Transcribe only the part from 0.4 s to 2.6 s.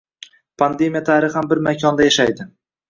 Pandemiya tarixan bir makonda yashaydi.